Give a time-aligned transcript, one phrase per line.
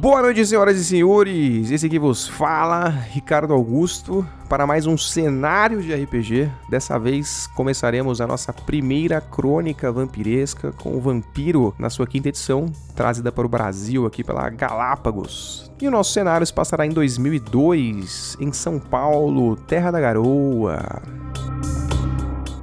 [0.00, 1.72] Boa noite, senhoras e senhores.
[1.72, 6.48] Esse aqui vos fala, Ricardo Augusto, para mais um cenário de RPG.
[6.70, 12.66] Dessa vez começaremos a nossa primeira crônica vampiresca com o vampiro na sua quinta edição,
[12.94, 15.68] trazida para o Brasil aqui pela Galápagos.
[15.82, 21.02] E o nosso cenário se passará em 2002, em São Paulo, Terra da Garoa.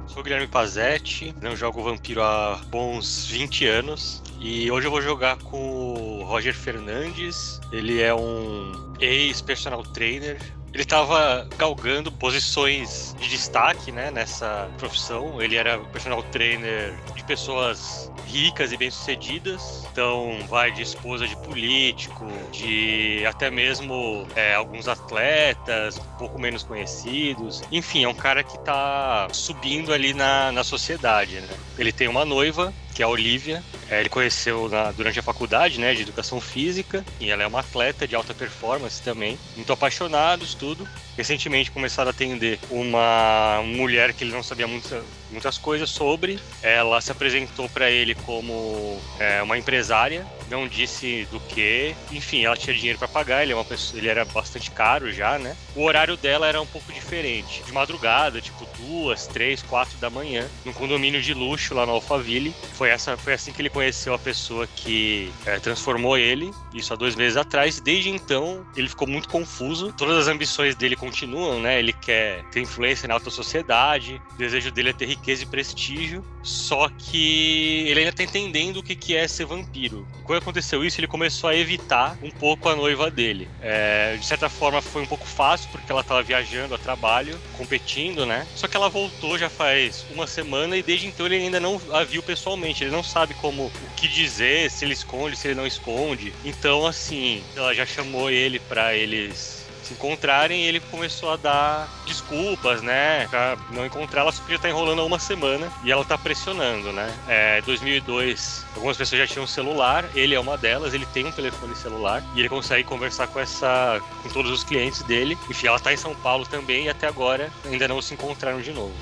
[0.06, 4.22] Sou Guilherme Pazetti, não jogo vampiro há bons 20 anos.
[4.48, 7.60] E hoje eu vou jogar com o Roger Fernandes.
[7.72, 10.40] Ele é um ex-personal trainer.
[10.72, 15.42] Ele estava galgando posições de destaque né, nessa profissão.
[15.42, 19.84] Ele era personal trainer de pessoas ricas e bem-sucedidas.
[19.90, 26.62] Então, vai de esposa de político, de até mesmo é, alguns atletas um pouco menos
[26.62, 27.64] conhecidos.
[27.72, 31.40] Enfim, é um cara que está subindo ali na, na sociedade.
[31.40, 31.48] Né?
[31.76, 33.62] Ele tem uma noiva que é a Olivia.
[33.90, 37.60] É, ele conheceu na, durante a faculdade, né, de educação física, e ela é uma
[37.60, 39.38] atleta de alta performance também.
[39.54, 40.88] Muito apaixonados, tudo.
[41.14, 46.40] Recentemente começaram a atender uma mulher que ele não sabia muita, muitas coisas sobre.
[46.62, 51.94] Ela se apresentou para ele como é, uma empresária, não disse do que.
[52.12, 55.38] Enfim, ela tinha dinheiro para pagar, ele, é uma pessoa, ele era bastante caro já,
[55.38, 55.56] né?
[55.74, 57.62] O horário dela era um pouco diferente.
[57.64, 62.54] De madrugada, tipo duas, três, quatro da manhã, num condomínio de luxo lá no Alphaville.
[62.74, 66.96] Foi, essa, foi assim que ele conheceu a pessoa que é, transformou ele, isso há
[66.96, 67.80] dois meses atrás.
[67.80, 69.92] Desde então, ele ficou muito confuso.
[69.92, 71.78] Todas as ambições dele continuam, né?
[71.78, 76.24] Ele quer ter influência na alta sociedade, o desejo dele é ter riqueza e prestígio,
[76.42, 80.06] só que ele ainda tá entendendo o que, que é ser vampiro.
[80.38, 83.48] Aconteceu isso, ele começou a evitar um pouco a noiva dele.
[83.60, 88.24] É, de certa forma, foi um pouco fácil, porque ela tava viajando a trabalho, competindo,
[88.24, 88.46] né?
[88.54, 92.04] Só que ela voltou já faz uma semana e desde então ele ainda não a
[92.04, 92.84] viu pessoalmente.
[92.84, 96.32] Ele não sabe como, o que dizer, se ele esconde, se ele não esconde.
[96.44, 102.82] Então, assim, ela já chamou ele para eles se encontrarem, ele começou a dar desculpas,
[102.82, 103.26] né?
[103.28, 107.14] Pra não encontrar, ela já tá enrolando há uma semana e ela tá pressionando, né?
[107.28, 111.74] É, 2002, algumas pessoas já tinham celular, ele é uma delas, ele tem um telefone
[111.76, 115.38] celular e ele consegue conversar com essa, com todos os clientes dele.
[115.48, 118.72] Enfim, ela tá em São Paulo também e até agora ainda não se encontraram de
[118.72, 118.94] novo.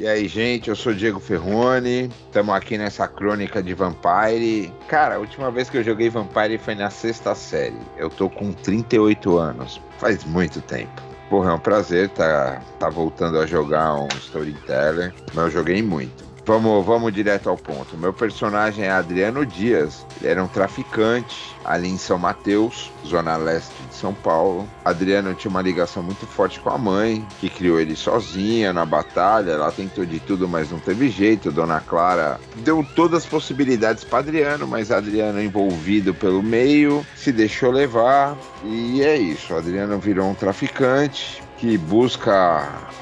[0.00, 4.72] E aí, gente, eu sou Diego Ferrone, estamos aqui nessa crônica de Vampire.
[4.86, 7.80] Cara, a última vez que eu joguei Vampire foi na sexta série.
[7.96, 11.02] Eu tô com 38 anos, faz muito tempo.
[11.28, 16.27] Porra, é um prazer tá, tá voltando a jogar um Storyteller, mas eu joguei muito.
[16.48, 17.94] Vamos, vamos direto ao ponto.
[17.98, 20.06] Meu personagem é Adriano Dias.
[20.18, 24.66] Ele era um traficante ali em São Mateus, zona leste de São Paulo.
[24.82, 29.50] Adriano tinha uma ligação muito forte com a mãe, que criou ele sozinha na batalha.
[29.50, 31.52] Ela tentou de tudo, mas não teve jeito.
[31.52, 37.70] Dona Clara deu todas as possibilidades para Adriano, mas Adriano envolvido pelo meio se deixou
[37.70, 38.34] levar
[38.64, 39.54] e é isso.
[39.54, 42.32] Adriano virou um traficante que busca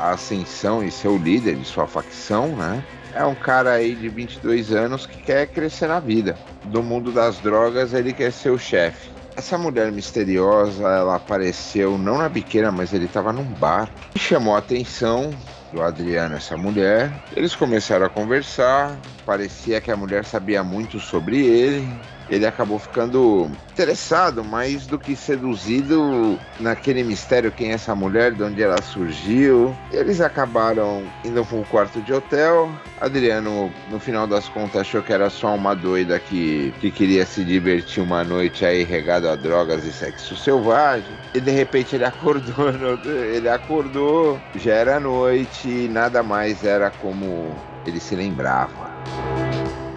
[0.00, 2.82] a ascensão e ser o líder de sua facção, né?
[3.16, 6.37] É um cara aí de 22 anos que quer crescer na vida.
[6.65, 9.10] Do mundo das drogas, ele quer ser o chefe.
[9.34, 13.88] Essa mulher misteriosa, ela apareceu não na biqueira, mas ele estava num bar.
[14.15, 15.31] E chamou a atenção
[15.72, 17.12] do Adriano, essa mulher.
[17.34, 18.99] Eles começaram a conversar.
[19.25, 21.88] Parecia que a mulher sabia muito sobre ele
[22.28, 28.42] ele acabou ficando interessado mais do que seduzido naquele mistério quem é essa mulher, de
[28.42, 29.75] onde ela surgiu.
[29.92, 32.70] Eles acabaram indo para um quarto de hotel.
[33.00, 37.44] Adriano, no final das contas, achou que era só uma doida que, que queria se
[37.44, 41.12] divertir uma noite aí regado a drogas e sexo selvagem.
[41.34, 42.70] E de repente ele acordou,
[43.04, 47.54] ele acordou, já era noite e nada mais era como
[47.87, 48.91] ele se lembrava.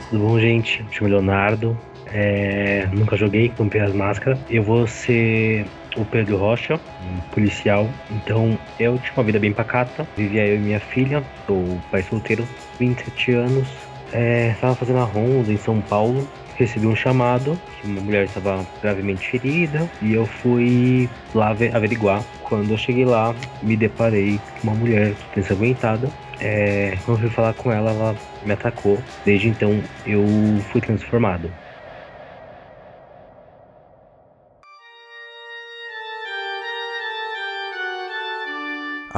[0.09, 0.83] Tudo bom, gente?
[0.83, 1.77] Me chamo Leonardo,
[2.13, 4.39] é, nunca joguei comprei as Máscaras.
[4.49, 5.65] Eu vou ser
[5.95, 7.87] o Pedro Rocha, um policial.
[8.09, 10.07] Então eu tinha uma vida bem pacata.
[10.15, 12.47] Vivia eu e minha filha, sou pai solteiro,
[12.79, 13.67] 27 anos.
[14.11, 16.27] É, estava fazendo a ronda em São Paulo.
[16.55, 22.21] Recebi um chamado que uma mulher estava gravemente ferida e eu fui lá averiguar.
[22.43, 26.09] Quando eu cheguei lá, me deparei com uma mulher ensanguentada.
[26.41, 28.15] É, quando eu fui falar com ela, ela
[28.45, 28.97] me atacou.
[29.23, 30.25] Desde então eu
[30.69, 31.49] fui transformado.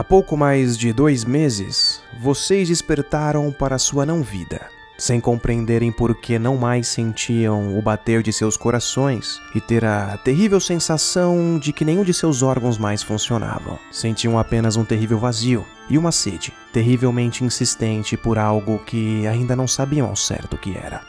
[0.01, 4.65] Há pouco mais de dois meses, vocês despertaram para sua não-vida,
[4.98, 10.18] sem compreenderem por que não mais sentiam o bater de seus corações e ter a
[10.18, 13.77] terrível sensação de que nenhum de seus órgãos mais funcionavam.
[13.92, 19.68] Sentiam apenas um terrível vazio e uma sede, terrivelmente insistente por algo que ainda não
[19.68, 21.03] sabiam ao certo o que era.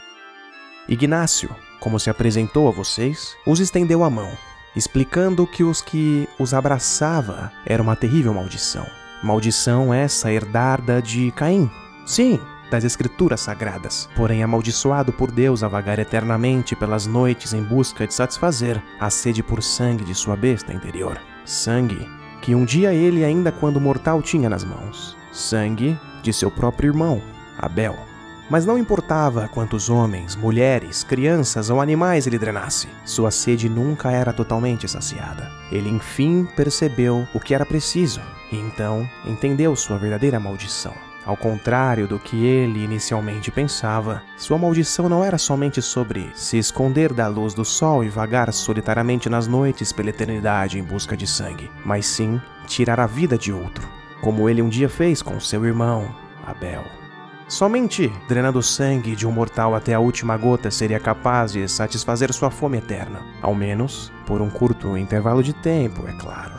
[0.87, 1.49] Ignácio,
[1.79, 4.29] como se apresentou a vocês, os estendeu a mão,
[4.75, 8.85] explicando que os que os abraçava era uma terrível maldição.
[9.23, 11.69] Maldição essa herdada de Caim.
[12.05, 12.39] Sim,
[12.69, 18.13] das escrituras sagradas, porém amaldiçoado por Deus a vagar eternamente pelas noites em busca de
[18.13, 21.19] satisfazer a sede por sangue de sua besta interior.
[21.45, 22.07] Sangue
[22.43, 25.15] que um dia ele, ainda quando mortal, tinha nas mãos.
[25.31, 27.21] Sangue de seu próprio irmão,
[27.57, 28.12] Abel.
[28.53, 34.31] Mas não importava quantos homens, mulheres, crianças ou animais ele drenasse, sua sede nunca era
[34.31, 35.49] totalmente saciada.
[35.71, 38.21] Ele enfim percebeu o que era preciso
[38.51, 40.93] e então entendeu sua verdadeira maldição.
[41.25, 47.11] Ao contrário do que ele inicialmente pensava, sua maldição não era somente sobre se esconder
[47.11, 51.71] da luz do sol e vagar solitariamente nas noites pela eternidade em busca de sangue,
[51.83, 53.89] mas sim tirar a vida de outro,
[54.21, 56.13] como ele um dia fez com seu irmão,
[56.45, 57.02] Abel.
[57.47, 62.33] Somente drenando o sangue de um mortal até a última gota seria capaz de satisfazer
[62.33, 66.53] sua fome eterna, ao menos por um curto intervalo de tempo, é claro.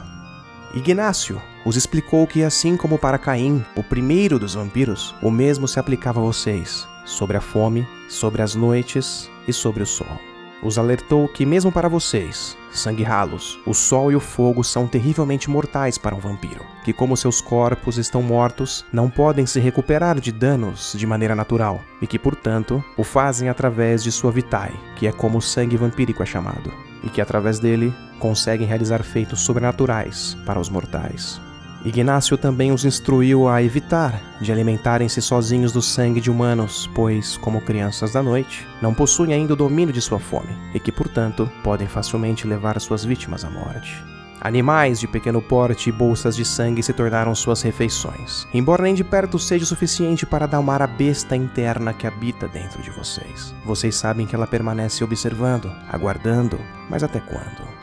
[0.75, 5.79] Ignácio os explicou que, assim como para Caim, o primeiro dos vampiros, o mesmo se
[5.79, 10.34] aplicava a vocês, sobre a fome, sobre as noites e sobre o sol.
[10.65, 15.51] Os alertou que, mesmo para vocês, sangue ralos, o sol e o fogo são terrivelmente
[15.51, 20.33] mortais para um vampiro, que, como seus corpos estão mortos, não podem se recuperar de
[20.33, 25.13] danos de maneira natural, e que, portanto, o fazem através de sua vitae, que é
[25.13, 26.73] como o sangue vampírico é chamado,
[27.03, 31.39] e que, através dele, conseguem realizar feitos sobrenaturais para os mortais.
[31.85, 37.61] Ignácio também os instruiu a evitar de alimentarem-se sozinhos do sangue de humanos, pois, como
[37.61, 41.87] crianças da noite, não possuem ainda o domínio de sua fome e que, portanto, podem
[41.87, 44.03] facilmente levar suas vítimas à morte.
[44.41, 49.05] Animais de pequeno porte e bolsas de sangue se tornaram suas refeições, embora nem de
[49.05, 53.55] perto seja o suficiente para domar a besta interna que habita dentro de vocês.
[53.65, 56.59] Vocês sabem que ela permanece observando, aguardando,
[56.89, 57.74] mas até quando?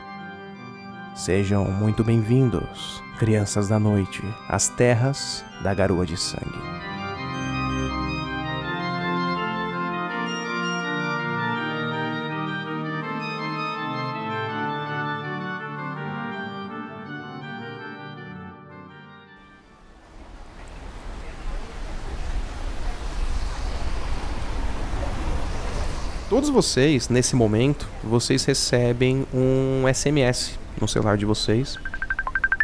[1.13, 6.57] Sejam muito bem-vindos crianças da noite, as terras da garoa de sangue.
[26.29, 31.77] Todos vocês, nesse momento, vocês recebem um SMS no celular de vocês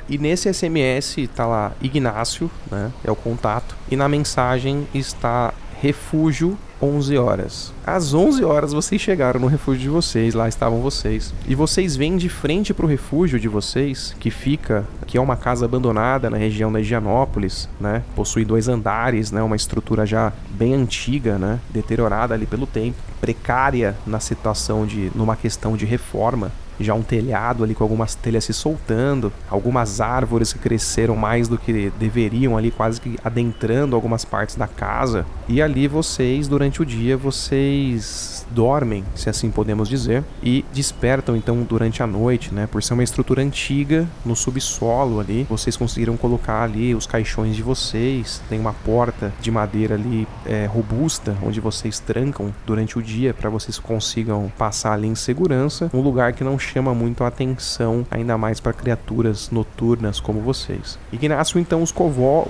[0.09, 2.91] e nesse SMS está lá Ignácio, né?
[3.03, 3.75] É o contato.
[3.91, 7.73] E na mensagem está refúgio 11 horas.
[7.85, 11.33] Às 11 horas vocês chegaram no refúgio de vocês, lá estavam vocês.
[11.47, 15.35] E vocês vêm de frente para o refúgio de vocês, que fica, que é uma
[15.35, 18.03] casa abandonada na região da Higienópolis, né?
[18.15, 19.41] Possui dois andares, né?
[19.41, 21.59] Uma estrutura já bem antiga, né?
[21.69, 27.63] Deteriorada ali pelo tempo, precária na situação de numa questão de reforma já um telhado
[27.63, 32.71] ali com algumas telhas se soltando, algumas árvores que cresceram mais do que deveriam ali,
[32.71, 35.25] quase que adentrando algumas partes da casa.
[35.47, 41.61] E ali vocês, durante o dia, vocês dormem, se assim podemos dizer, e despertam então
[41.63, 42.67] durante a noite, né?
[42.67, 47.63] Por ser uma estrutura antiga no subsolo ali, vocês conseguiram colocar ali os caixões de
[47.63, 53.33] vocês, tem uma porta de madeira ali é, robusta onde vocês trancam durante o dia
[53.33, 58.05] para vocês consigam passar ali em segurança, um lugar que não chama muito a atenção,
[58.09, 60.97] ainda mais para criaturas noturnas como vocês.
[61.11, 61.93] Ignácio então os,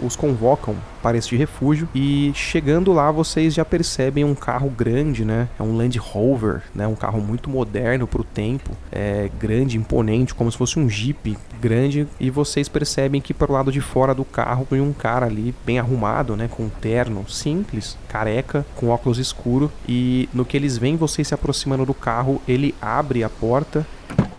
[0.04, 0.76] os convocam
[1.08, 5.48] para este refúgio e chegando lá vocês já percebem um carro grande, né?
[5.58, 6.86] É um Land Rover, né?
[6.86, 11.38] Um carro muito moderno para o tempo, é grande, imponente, como se fosse um Jeep
[11.62, 15.28] grande e vocês percebem que para o lado de fora do carro tem um cara
[15.28, 16.50] ali bem arrumado, né?
[16.50, 21.34] Com um terno simples, careca, com óculos escuro e no que eles veem vocês se
[21.34, 23.88] aproximando do carro, ele abre a porta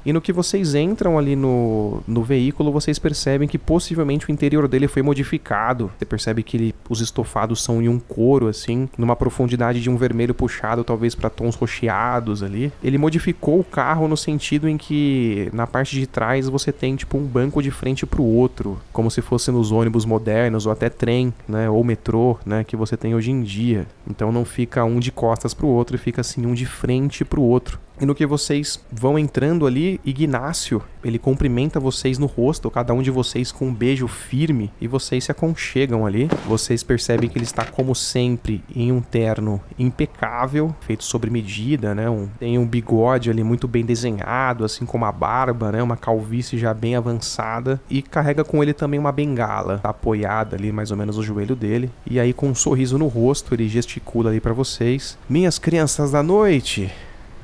[0.09, 4.67] e no que vocês entram ali no, no veículo, vocês percebem que possivelmente o interior
[4.67, 5.91] dele foi modificado.
[5.99, 9.99] Você percebe que ele, os estofados são em um couro, assim, numa profundidade de um
[9.99, 12.73] vermelho puxado, talvez para tons rocheados ali.
[12.83, 17.19] Ele modificou o carro no sentido em que na parte de trás você tem tipo
[17.19, 21.35] um banco de frente pro outro, como se fosse nos ônibus modernos ou até trem,
[21.47, 23.87] né, ou metrô, né, que você tem hoje em dia.
[24.09, 27.79] Então não fica um de costas pro outro, fica assim um de frente pro outro.
[28.01, 33.03] E no que vocês vão entrando ali, Ignácio, ele cumprimenta vocês no rosto, cada um
[33.03, 36.29] de vocês com um beijo firme, e vocês se aconchegam ali.
[36.47, 42.09] Vocês percebem que ele está, como sempre, em um terno impecável, feito sobre medida, né?
[42.09, 45.83] Um, tem um bigode ali muito bem desenhado, assim como a barba, né?
[45.83, 47.81] Uma calvície já bem avançada.
[47.91, 51.57] E carrega com ele também uma bengala, tá apoiada ali mais ou menos no joelho
[51.57, 51.91] dele.
[52.07, 56.23] E aí, com um sorriso no rosto, ele gesticula ali para vocês: Minhas crianças da
[56.23, 56.93] noite!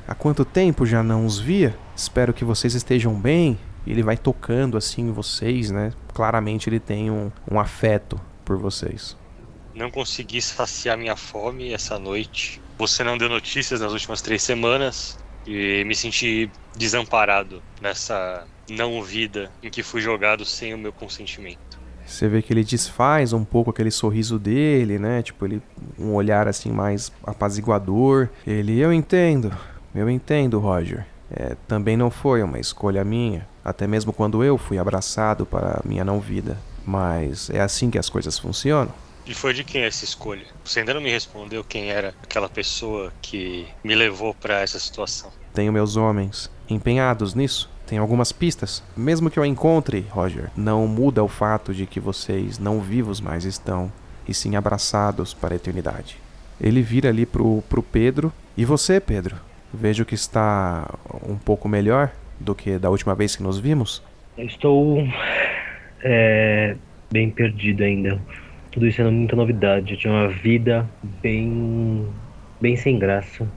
[0.07, 1.75] Há quanto tempo já não os via?
[1.95, 3.57] Espero que vocês estejam bem.
[3.85, 5.91] E ele vai tocando assim vocês, né?
[6.13, 9.17] Claramente ele tem um, um afeto por vocês.
[9.73, 12.61] Não consegui saciar minha fome essa noite.
[12.77, 15.17] Você não deu notícias nas últimas três semanas.
[15.45, 21.79] E me senti desamparado nessa não vida em que fui jogado sem o meu consentimento.
[22.05, 25.23] Você vê que ele desfaz um pouco aquele sorriso dele, né?
[25.23, 25.61] Tipo, ele
[25.97, 28.29] um olhar assim mais apaziguador.
[28.45, 29.51] Ele, eu entendo,
[29.95, 31.05] eu entendo, Roger.
[31.31, 36.05] É, também não foi uma escolha minha, até mesmo quando eu fui abraçado para minha
[36.05, 36.57] não vida.
[36.85, 38.93] Mas é assim que as coisas funcionam.
[39.25, 40.45] E foi de quem essa escolha?
[40.63, 45.31] Você ainda não me respondeu quem era aquela pessoa que me levou para essa situação.
[45.53, 47.69] Tenho meus homens empenhados nisso.
[47.87, 48.83] Tem algumas pistas.
[48.95, 53.45] Mesmo que eu encontre, Roger, não muda o fato de que vocês não vivos mais
[53.45, 53.91] estão,
[54.27, 56.17] e sim abraçados para a eternidade.
[56.59, 58.31] Ele vira ali pro, pro Pedro.
[58.55, 59.37] E você, Pedro?
[59.75, 60.89] Vejo que está
[61.27, 64.01] um pouco melhor do que da última vez que nos vimos.
[64.37, 64.97] Estou
[66.03, 66.75] é,
[67.11, 68.19] bem perdido ainda.
[68.71, 69.93] Tudo isso é muita novidade.
[69.93, 70.89] Eu tinha uma vida
[71.21, 72.07] bem,
[72.61, 73.47] bem sem graça.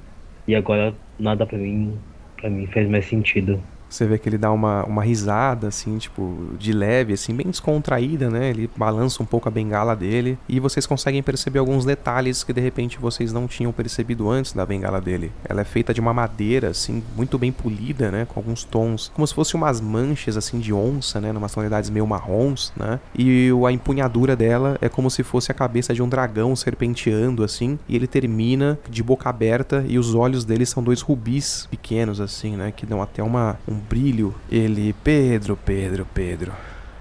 [0.47, 1.99] E agora nada para mim,
[2.37, 3.63] para mim faz mais sentido.
[3.89, 8.29] Você vê que ele dá uma, uma risada, assim, tipo, de leve, assim, bem descontraída,
[8.29, 8.51] né?
[8.51, 12.61] Ele balança um pouco a bengala dele e vocês conseguem perceber alguns detalhes que de
[12.61, 15.33] repente vocês não tinham percebido antes da bengala dele.
[15.49, 18.27] Ela é feita de uma madeira, assim, muito bem polida, né?
[18.27, 21.33] Com alguns tons, como se fossem umas manchas, assim, de onça, né?
[21.33, 23.01] Numas tonalidades meio marrons, né?
[23.17, 27.79] E a empunhadura dela é como se fosse a cabeça de um dragão serpenteando, assim,
[27.89, 32.57] e ele termina de boca aberta e os olhos dele são dois rubis pequenos, assim,
[32.57, 32.73] né?
[32.75, 34.35] Que dão até uma, um brilho.
[34.51, 36.53] Ele, Pedro, Pedro, Pedro.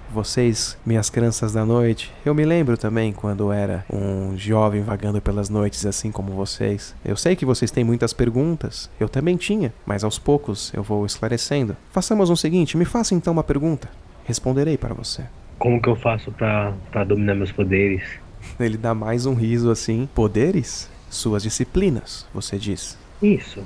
[0.09, 5.49] Vocês, minhas crianças da noite, eu me lembro também quando era um jovem vagando pelas
[5.49, 6.95] noites assim como vocês.
[7.03, 11.05] Eu sei que vocês têm muitas perguntas, eu também tinha, mas aos poucos eu vou
[11.05, 11.75] esclarecendo.
[11.91, 13.89] Façamos o seguinte, me faça então uma pergunta.
[14.23, 15.25] Responderei para você.
[15.59, 18.03] Como que eu faço para dominar meus poderes?
[18.57, 20.07] Ele dá mais um riso assim.
[20.15, 20.89] Poderes?
[21.09, 22.97] Suas disciplinas, você diz.
[23.21, 23.61] Isso.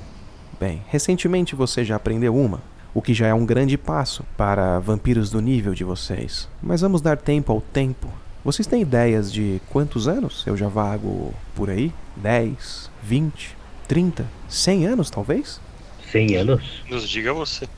[0.58, 5.30] Bem, recentemente você já aprendeu uma o que já é um grande passo para vampiros
[5.30, 6.48] do nível de vocês.
[6.62, 8.12] Mas vamos dar tempo ao tempo.
[8.44, 11.92] Vocês têm ideias de quantos anos eu já vago por aí?
[12.16, 13.56] 10, 20,
[13.88, 15.60] 30, 100 anos talvez?
[16.10, 16.82] 100 anos?
[16.90, 17.68] Nos diga você.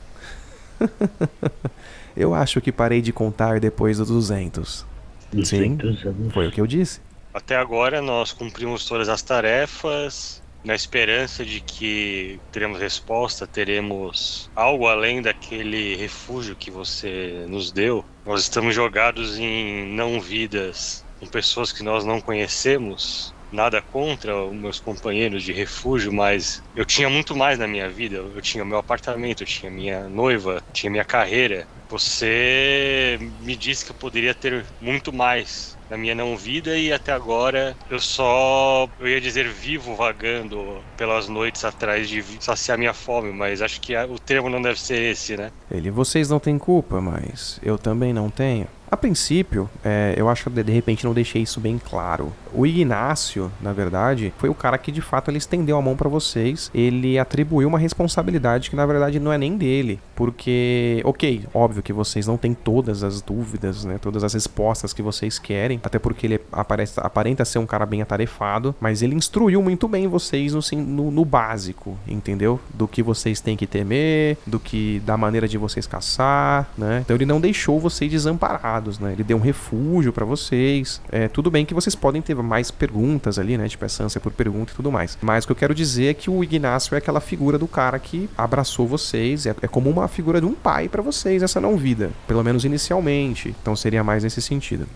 [2.17, 4.85] eu acho que parei de contar depois dos 200.
[5.31, 6.33] 200 Sim, anos?
[6.33, 6.99] Foi o que eu disse.
[7.33, 14.87] Até agora nós cumprimos todas as tarefas, na esperança de que teremos resposta, teremos algo
[14.87, 18.05] além daquele refúgio que você nos deu.
[18.25, 23.34] Nós estamos jogados em não vidas com pessoas que nós não conhecemos.
[23.51, 28.17] Nada contra os meus companheiros de refúgio, mas eu tinha muito mais na minha vida.
[28.17, 31.67] Eu tinha meu apartamento, eu tinha minha noiva, tinha minha carreira.
[31.89, 37.11] Você me disse que eu poderia ter muito mais na minha não vida e até
[37.11, 43.31] agora eu só, eu ia dizer vivo vagando pelas noites atrás de saciar minha fome,
[43.31, 45.51] mas acho que o termo não deve ser esse, né?
[45.69, 48.67] Ele, vocês não têm culpa, mas eu também não tenho.
[48.89, 52.33] A princípio, é, eu acho que de repente não deixei isso bem claro.
[52.55, 56.09] O Ignácio, na verdade, foi o cara que de fato ele estendeu a mão para
[56.09, 56.71] vocês.
[56.73, 61.93] Ele atribuiu uma responsabilidade que na verdade não é nem dele, porque, ok, óbvio que
[61.93, 66.27] vocês não têm todas as dúvidas, né, todas as respostas que vocês querem, até porque
[66.27, 70.61] ele aparece, aparenta ser um cara bem atarefado, mas ele instruiu muito bem vocês no,
[70.81, 72.59] no, no básico, entendeu?
[72.73, 77.01] Do que vocês têm que temer, do que da maneira de vocês caçar, né?
[77.03, 79.13] Então ele não deixou vocês desamparados né?
[79.13, 81.01] Ele deu um refúgio para vocês.
[81.11, 83.67] É, tudo bem que vocês podem ter mais perguntas ali, né?
[83.67, 85.17] Tipo, essa ânsia por pergunta e tudo mais.
[85.21, 87.99] Mas o que eu quero dizer é que o Ignacio é aquela figura do cara
[87.99, 89.45] que abraçou vocês.
[89.45, 92.11] É, é como uma figura de um pai para vocês, essa não vida.
[92.27, 93.55] Pelo menos inicialmente.
[93.61, 94.87] Então seria mais nesse sentido.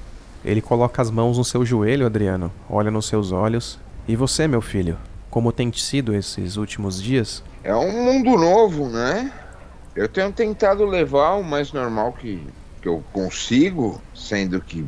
[0.46, 3.78] Ele coloca as mãos no seu joelho, Adriano, olha nos seus olhos.
[4.08, 4.98] E você, meu filho,
[5.30, 7.44] como tem sido esses últimos dias?
[7.64, 9.34] É um mundo novo, né?
[9.96, 12.42] Eu tenho tentado levar o mais normal que
[12.82, 14.86] que eu consigo, sendo que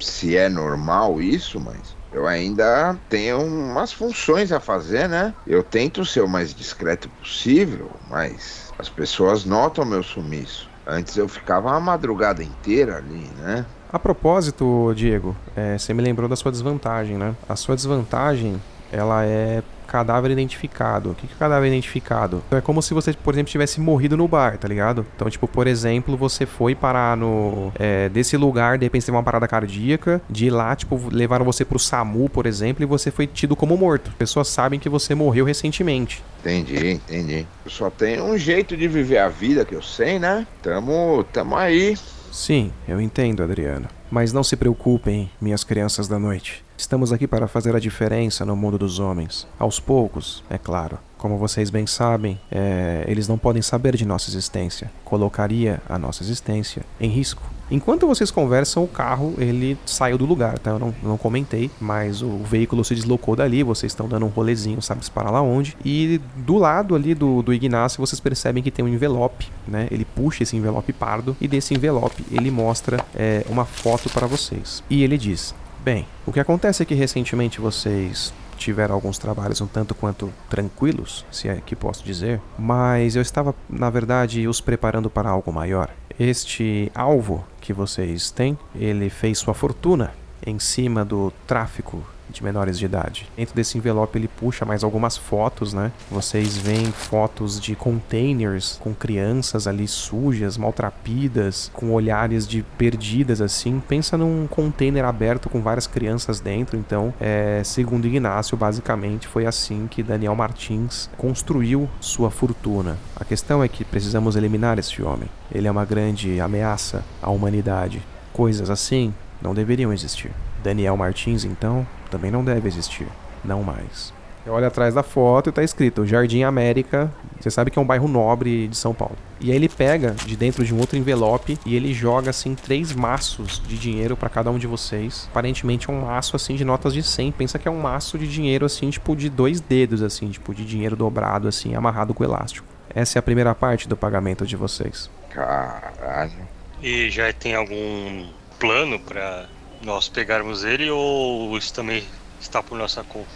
[0.00, 5.34] se é normal isso, mas eu ainda tenho umas funções a fazer, né?
[5.46, 10.68] Eu tento ser o mais discreto possível, mas as pessoas notam meu sumiço.
[10.86, 13.66] Antes eu ficava a madrugada inteira ali, né?
[13.92, 17.34] A propósito, Diego, é, você me lembrou da sua desvantagem, né?
[17.48, 18.60] A sua desvantagem,
[18.92, 21.10] ela é cadáver identificado.
[21.10, 22.42] O que, é cadáver identificado?
[22.50, 25.06] É como se você, por exemplo, tivesse morrido no bar, tá ligado?
[25.16, 27.72] Então, tipo, por exemplo, você foi parar no.
[27.78, 31.78] É, desse lugar, de repente teve uma parada cardíaca, de lá, tipo, levaram você pro
[31.78, 34.10] SAMU, por exemplo, e você foi tido como morto.
[34.10, 36.22] As pessoas sabem que você morreu recentemente.
[36.40, 37.46] Entendi, entendi.
[37.66, 40.46] Só tenho um jeito de viver a vida que eu sei, né?
[40.62, 41.96] Tamo, tamo aí.
[42.30, 43.88] Sim, eu entendo, Adriano.
[44.10, 46.64] Mas não se preocupem, minhas crianças da noite.
[46.78, 49.48] Estamos aqui para fazer a diferença no mundo dos homens.
[49.58, 50.96] Aos poucos, é claro.
[51.18, 54.88] Como vocês bem sabem, é, eles não podem saber de nossa existência.
[55.04, 57.42] Colocaria a nossa existência em risco.
[57.68, 60.70] Enquanto vocês conversam, o carro ele saiu do lugar, tá?
[60.70, 63.64] Eu não, não comentei, mas o veículo se deslocou dali.
[63.64, 65.76] Vocês estão dando um rolezinho, sabe se para lá onde?
[65.84, 69.88] E do lado ali do, do Ignacio, vocês percebem que tem um envelope, né?
[69.90, 74.80] Ele puxa esse envelope pardo e desse envelope ele mostra é, uma foto para vocês.
[74.88, 75.52] E ele diz:
[75.88, 81.24] Bem, o que acontece é que recentemente vocês tiveram alguns trabalhos um tanto quanto tranquilos,
[81.30, 85.88] se é que posso dizer, mas eu estava, na verdade, os preparando para algo maior.
[86.20, 90.12] Este alvo que vocês têm, ele fez sua fortuna
[90.46, 93.28] em cima do tráfico de menores de idade.
[93.36, 95.92] Dentro desse envelope ele puxa mais algumas fotos, né?
[96.10, 103.80] Vocês veem fotos de containers com crianças ali sujas, maltrapidas, com olhares de perdidas assim.
[103.86, 106.76] Pensa num container aberto com várias crianças dentro.
[106.76, 112.96] Então, é, segundo Ignácio, basicamente foi assim que Daniel Martins construiu sua fortuna.
[113.16, 115.28] A questão é que precisamos eliminar esse homem.
[115.52, 118.02] Ele é uma grande ameaça à humanidade.
[118.32, 120.30] Coisas assim não deveriam existir.
[120.62, 123.06] Daniel Martins, então, também não deve existir.
[123.44, 124.12] Não mais.
[124.48, 127.12] Eu olho atrás da foto e tá escrito Jardim América.
[127.38, 129.16] Você sabe que é um bairro nobre de São Paulo.
[129.40, 132.94] E aí ele pega de dentro de um outro envelope e ele joga assim três
[132.94, 135.28] maços de dinheiro para cada um de vocês.
[135.30, 137.32] Aparentemente é um maço assim de notas de 100.
[137.32, 140.64] Pensa que é um maço de dinheiro assim, tipo de dois dedos assim, tipo de
[140.64, 142.66] dinheiro dobrado assim, amarrado com elástico.
[142.94, 145.10] Essa é a primeira parte do pagamento de vocês.
[145.28, 146.48] Caralho.
[146.82, 148.26] E já tem algum
[148.58, 149.46] plano para
[149.82, 152.04] nós pegarmos ele ou isso também
[152.40, 153.28] está por nossa conta?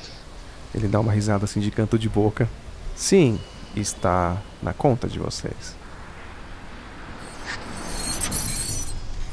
[0.74, 2.48] Ele dá uma risada assim de canto de boca.
[2.96, 3.38] Sim,
[3.76, 5.76] está na conta de vocês.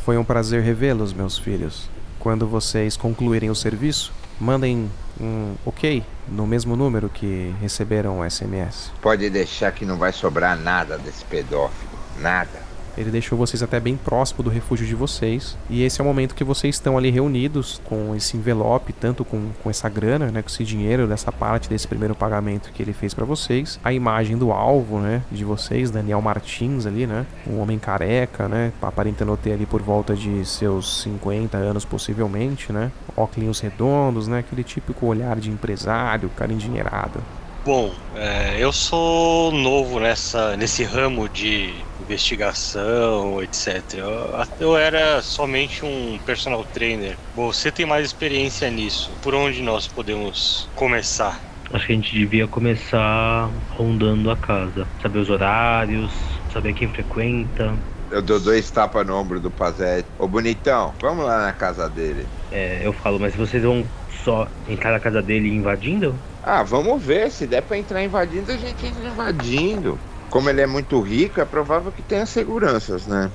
[0.04, 1.90] Foi um prazer revê-los, meus filhos.
[2.20, 8.92] Quando vocês concluírem o serviço, mandem um ok no mesmo número que receberam o SMS.
[9.02, 11.92] Pode deixar que não vai sobrar nada desse pedófilo.
[12.20, 12.69] Nada.
[13.00, 15.58] Ele deixou vocês até bem próximo do refúgio de vocês.
[15.70, 19.52] E esse é o momento que vocês estão ali reunidos com esse envelope, tanto com,
[19.64, 23.14] com essa grana, né, com esse dinheiro dessa parte desse primeiro pagamento que ele fez
[23.14, 23.80] para vocês.
[23.86, 28.74] A imagem do alvo, né, de vocês, Daniel Martins ali, né, um homem careca, né,
[28.82, 34.64] aparentando ter ali por volta de seus 50 anos possivelmente, né, óculos redondos, né, aquele
[34.64, 37.22] típico olhar de empresário, cara endinheirado.
[37.64, 44.00] Bom, é, eu sou novo nessa, nesse ramo de investigação, etc.
[44.00, 47.20] Eu, eu, era somente um personal trainer.
[47.34, 49.18] Você tem mais experiência nisso.
[49.22, 51.46] Por onde nós podemos começar?
[51.72, 54.92] Acho que a gente devia começar rondando a casa.
[55.02, 57.80] Saber os horários, saber quem frequenta.
[58.10, 60.10] Eu dou dois tapas no ombro do Pazete.
[60.18, 62.32] Ô bonitão, vamos lá na casa dele.
[62.52, 66.24] É, eu falo, mas vocês vão só entrar na casa dele invadindo?
[66.44, 67.32] Ah, vamos ver.
[67.32, 70.00] Se der pra entrar invadindo, a gente entra invadindo.
[70.30, 73.32] Como ele é muito rico, é provável que tenha seguranças, né?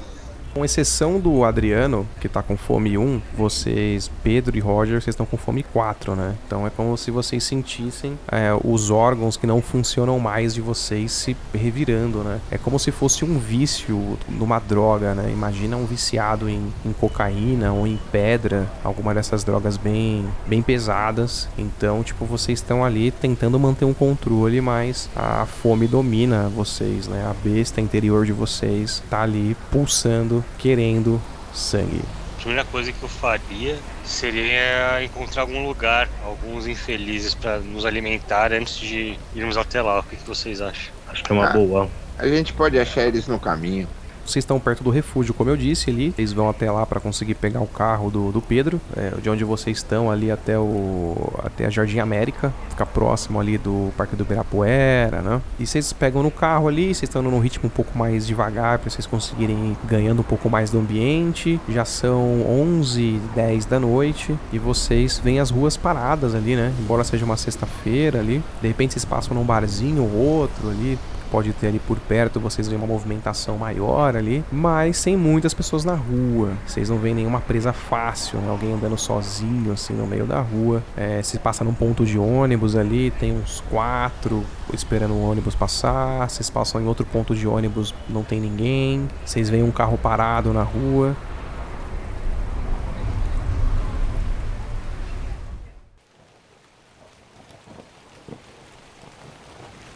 [0.55, 5.27] Com exceção do Adriano, que tá com fome 1, vocês, Pedro e Roger, vocês estão
[5.27, 6.37] com fome 4, né?
[6.47, 11.11] Então é como se vocês sentissem é, os órgãos que não funcionam mais de vocês
[11.11, 12.39] se revirando, né?
[12.53, 15.29] É como se fosse um vício numa droga, né?
[15.29, 21.49] Imagina um viciado em, em cocaína ou em pedra, alguma dessas drogas bem, bem pesadas.
[21.59, 27.27] Então, tipo, vocês estão ali tentando manter um controle, mas a fome domina vocês, né?
[27.29, 31.21] A besta interior de vocês tá ali pulsando querendo
[31.53, 32.01] sangue.
[32.37, 38.53] A primeira coisa que eu faria seria encontrar algum lugar, alguns infelizes para nos alimentar
[38.53, 40.01] antes de irmos até lá.
[40.01, 40.93] O que, que vocês acham?
[41.09, 41.53] Acho que é uma Ah.
[41.53, 41.89] boa.
[42.19, 43.89] A gente pode achar eles no caminho.
[44.25, 46.15] Vocês estão perto do refúgio, como eu disse ali.
[46.17, 49.45] Eles vão até lá para conseguir pegar o carro do, do Pedro, é, de onde
[49.45, 54.23] vocês estão ali até o até a Jardim América, fica próximo ali do Parque do
[54.23, 55.41] Ibirapuera, né?
[55.59, 58.91] E vocês pegam no carro ali, vocês estão num ritmo um pouco mais devagar para
[58.91, 61.61] vocês conseguirem ir ganhando um pouco mais do ambiente.
[61.69, 66.73] Já são 11, 10 da noite e vocês veem as ruas paradas ali, né?
[66.79, 70.99] Embora seja uma sexta-feira ali, de repente vocês passam num barzinho ou outro ali,
[71.31, 75.85] pode ter ali por perto, vocês veem uma movimentação maior ali, mas sem muitas pessoas
[75.85, 76.53] na rua.
[76.67, 78.49] Vocês não veem nenhuma presa fácil, né?
[78.49, 80.83] alguém andando sozinho assim no meio da rua.
[80.97, 86.29] É, se passa num ponto de ônibus ali, tem uns quatro esperando o ônibus passar.
[86.29, 89.09] Vocês passam em outro ponto de ônibus, não tem ninguém.
[89.25, 91.17] Vocês veem um carro parado na rua.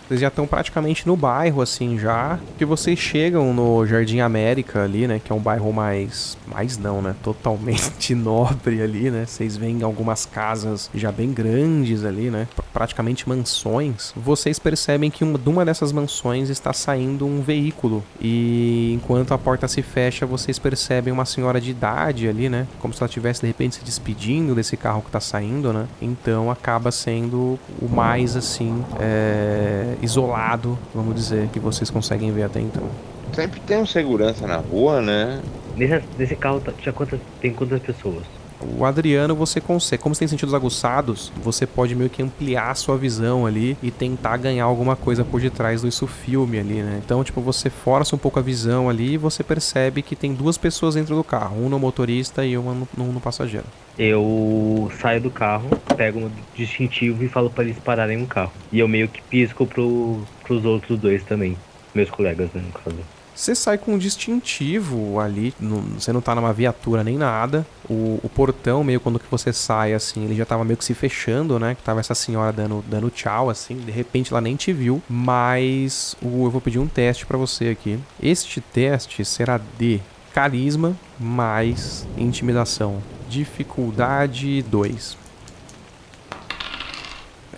[0.08, 2.38] Vocês já estão praticamente no bairro, assim, já.
[2.56, 5.20] Que vocês chegam no Jardim América ali, né?
[5.22, 6.38] Que é um bairro mais.
[6.46, 7.14] Mais não, né?
[7.22, 9.26] Totalmente nobre ali, né?
[9.26, 12.48] Vocês veem algumas casas já bem grandes ali, né?
[12.72, 14.14] Praticamente mansões.
[14.16, 18.02] Vocês percebem que uma, de uma dessas mansões está saindo um veículo.
[18.18, 22.66] E enquanto a porta se fecha, vocês percebem uma senhora de idade ali, né?
[22.80, 25.86] Como se ela estivesse de repente se despedindo desse carro que está saindo, né?
[26.00, 28.82] Então acaba sendo o mais assim.
[28.98, 32.84] É isolado, vamos dizer, que vocês conseguem ver até então.
[33.32, 35.40] Sempre tem um segurança na rua, né?
[35.76, 38.24] Nesse, nesse carro tá, tinha quantas, tem quantas pessoas?
[38.60, 42.74] O Adriano, você consegue, como você tem sentidos aguçados, você pode meio que ampliar a
[42.74, 47.00] sua visão ali e tentar ganhar alguma coisa por detrás do isso filme ali, né?
[47.04, 50.58] Então, tipo, você força um pouco a visão ali e você percebe que tem duas
[50.58, 53.66] pessoas dentro do carro, um no motorista e uma no, no, no passageiro.
[53.98, 58.52] Eu saio do carro, pego um distintivo e falo para eles pararem o carro.
[58.72, 61.56] E eu meio que pisco pro, pros outros dois também,
[61.94, 62.98] meus colegas, né, no caso.
[63.38, 67.64] Você sai com um distintivo ali, não, você não tá numa viatura nem nada.
[67.88, 70.92] O, o, portão, meio quando que você sai, assim, ele já tava meio que se
[70.92, 71.76] fechando, né?
[71.76, 73.76] Que tava essa senhora dando, dando tchau, assim.
[73.76, 75.00] De repente ela nem te viu.
[75.08, 77.96] Mas o, eu vou pedir um teste para você aqui.
[78.20, 80.00] Este teste será de
[80.34, 83.00] carisma mais intimidação.
[83.28, 85.27] Dificuldade 2.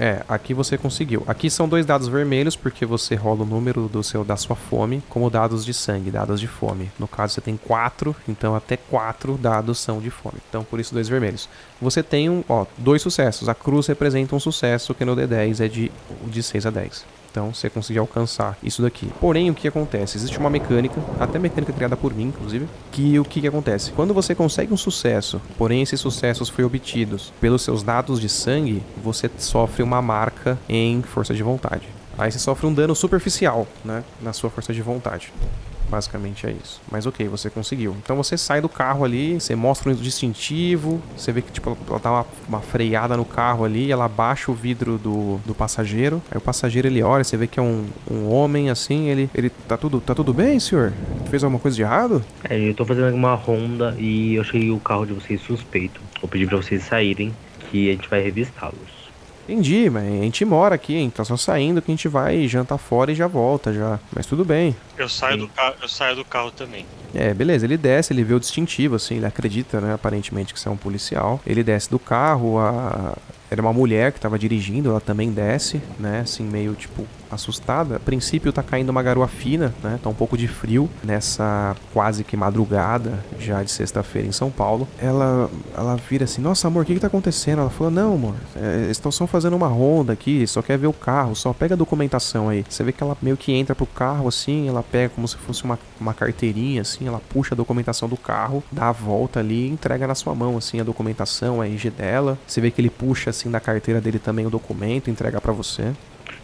[0.02, 1.22] É, aqui você conseguiu.
[1.26, 5.02] Aqui são dois dados vermelhos, porque você rola o número do seu, da sua fome,
[5.10, 6.90] como dados de sangue, dados de fome.
[6.98, 10.38] No caso, você tem quatro, então até quatro dados são de fome.
[10.48, 11.50] Então, por isso, dois vermelhos.
[11.82, 13.46] Você tem um, ó, dois sucessos.
[13.46, 15.92] A cruz representa um sucesso, que no D10 é de,
[16.28, 17.19] de 6 a 10.
[17.30, 19.10] Então você conseguir alcançar isso daqui.
[19.20, 20.16] Porém, o que acontece?
[20.16, 23.92] Existe uma mecânica, até mecânica criada por mim, inclusive, que o que, que acontece?
[23.92, 28.82] Quando você consegue um sucesso, porém esses sucessos foram obtidos pelos seus dados de sangue,
[29.02, 31.88] você sofre uma marca em força de vontade.
[32.18, 35.32] Aí você sofre um dano superficial, né, na sua força de vontade.
[35.90, 36.80] Basicamente é isso.
[36.90, 37.96] Mas ok, você conseguiu.
[38.02, 41.98] Então você sai do carro ali, você mostra um distintivo, você vê que tipo, ela
[41.98, 46.22] dá uma, uma freada no carro ali, ela baixa o vidro do, do passageiro.
[46.30, 49.50] Aí o passageiro ele olha, você vê que é um, um homem assim, ele, ele
[49.50, 50.92] tá tudo, tá tudo bem, senhor?
[51.28, 52.24] Fez alguma coisa de errado?
[52.48, 56.00] É, eu tô fazendo uma ronda e eu cheguei o carro de vocês suspeito.
[56.20, 57.34] Vou pedir pra vocês saírem
[57.70, 58.99] que a gente vai revistá-los.
[59.50, 61.10] Entendi, mas a gente mora aqui, hein?
[61.10, 63.98] Tá só saindo que a gente vai jantar fora e já volta já.
[64.14, 64.76] Mas tudo bem.
[64.96, 65.74] Eu saio, do, ca...
[65.82, 66.86] eu saio do carro também.
[67.12, 70.68] É, beleza, ele desce, ele vê o distintivo, assim, ele acredita, né, aparentemente que você
[70.68, 71.40] é um policial.
[71.44, 73.16] Ele desce do carro, a...
[73.50, 77.96] era uma mulher que tava dirigindo, ela também desce, né, assim, meio, tipo, assustada.
[77.96, 79.98] A princípio tá caindo uma garoa fina, né?
[80.02, 84.88] Tá um pouco de frio nessa quase que madrugada já de sexta-feira em São Paulo.
[84.98, 88.34] Ela ela vira assim: "Nossa, amor, o que que tá acontecendo?" Ela falou: "Não, amor,
[88.56, 91.78] é, estão só fazendo uma ronda aqui, só quer ver o carro, só pega a
[91.78, 92.64] documentação aí".
[92.68, 95.64] Você vê que ela meio que entra pro carro assim, ela pega como se fosse
[95.64, 100.06] uma, uma carteirinha assim, ela puxa a documentação do carro, dá a volta ali entrega
[100.06, 102.38] na sua mão assim a documentação, a RG dela.
[102.46, 105.92] Você vê que ele puxa assim da carteira dele também o documento, entrega para você.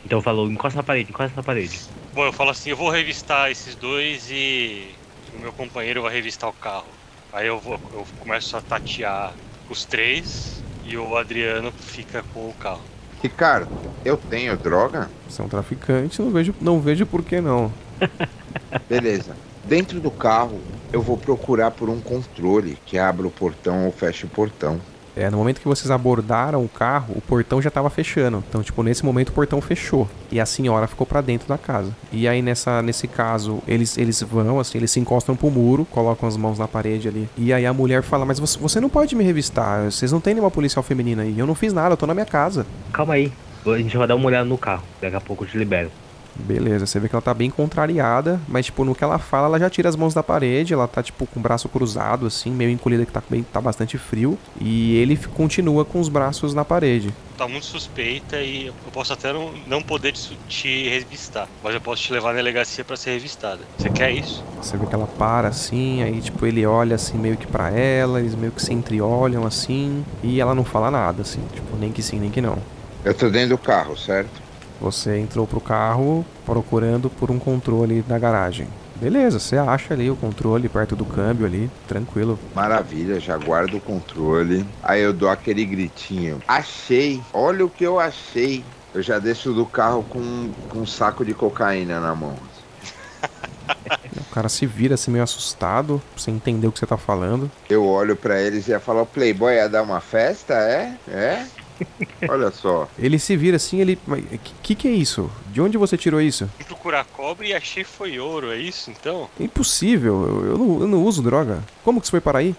[0.04, 1.80] Então falou, encosta na parede, encosta na parede.
[2.14, 4.88] Bom, eu falo assim, eu vou revistar esses dois e
[5.36, 6.86] o meu companheiro vai revistar o carro.
[7.32, 9.34] Aí eu, vou, eu começo a tatear
[9.68, 12.82] os três e o Adriano fica com o carro.
[13.22, 13.70] Ricardo,
[14.04, 15.10] eu tenho droga?
[15.28, 17.72] Você é um traficante, não vejo, não vejo por que não.
[18.88, 19.36] Beleza.
[19.64, 20.60] Dentro do carro,
[20.92, 24.80] eu vou procurar por um controle que abra o portão ou feche o portão.
[25.16, 28.44] É, no momento que vocês abordaram o carro, o portão já tava fechando.
[28.46, 30.06] Então, tipo, nesse momento o portão fechou.
[30.30, 31.90] E a senhora ficou para dentro da casa.
[32.12, 36.28] E aí, nessa, nesse caso, eles, eles vão, assim, eles se encostam pro muro, colocam
[36.28, 37.28] as mãos na parede ali.
[37.36, 39.90] E aí a mulher fala: Mas você, você não pode me revistar.
[39.90, 41.38] Vocês não tem nenhuma policial feminina aí.
[41.38, 42.66] Eu não fiz nada, eu tô na minha casa.
[42.92, 43.32] Calma aí.
[43.64, 44.82] A gente vai dar uma olhada no carro.
[45.00, 45.90] Daqui a pouco eu te libero.
[46.38, 49.58] Beleza, você vê que ela tá bem contrariada, mas, tipo, no que ela fala, ela
[49.58, 52.70] já tira as mãos da parede, ela tá, tipo, com o braço cruzado, assim, meio
[52.70, 57.12] encolhida, que tá, bem, tá bastante frio, e ele continua com os braços na parede.
[57.36, 61.80] Tá muito suspeita e eu posso até não, não poder te, te revistar, mas eu
[61.80, 63.60] posso te levar na delegacia para ser revistada.
[63.76, 64.42] Você quer isso?
[64.62, 68.20] Você vê que ela para, assim, aí, tipo, ele olha, assim, meio que para ela,
[68.20, 72.02] eles meio que se entreolham, assim, e ela não fala nada, assim, tipo, nem que
[72.02, 72.58] sim, nem que não.
[73.04, 74.45] Eu tô dentro do carro, certo?
[74.80, 78.68] Você entrou pro carro procurando por um controle da garagem.
[78.96, 82.38] Beleza, você acha ali o controle perto do câmbio ali, tranquilo.
[82.54, 84.66] Maravilha, já guardo o controle.
[84.82, 86.40] Aí eu dou aquele gritinho.
[86.48, 88.64] Achei, olha o que eu achei.
[88.94, 92.36] Eu já desço do carro com, com um saco de cocaína na mão.
[94.16, 97.50] O cara se vira assim meio assustado, sem entender o que você tá falando.
[97.70, 100.54] Eu olho pra eles e ia falar: o Playboy ia dar uma festa?
[100.54, 100.94] É?
[101.08, 101.46] É?
[102.28, 102.88] Olha só.
[102.98, 103.98] Ele se vira assim, ele.
[104.06, 104.24] Mas
[104.62, 105.30] que que é isso?
[105.52, 106.48] De onde você tirou isso?
[106.56, 109.28] Fui procurar cobre e achei que foi ouro, é isso então?
[109.38, 111.62] Impossível, eu, eu não, eu não uso droga.
[111.84, 112.54] Como que isso foi para aí?